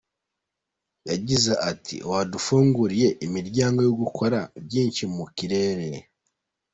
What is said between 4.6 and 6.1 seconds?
byinshi mu kirere.